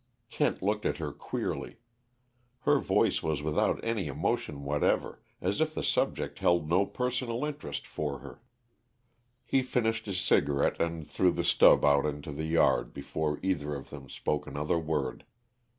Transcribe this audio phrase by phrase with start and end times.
[0.31, 1.77] Kent looked at her queerly.
[2.61, 7.85] Her voice was without any emotion whatever, as if the subject held no personal interest
[7.85, 8.41] for her.
[9.45, 13.91] He finished his cigarette and threw the stub out into the yard before either of
[13.91, 15.23] them spoke another word.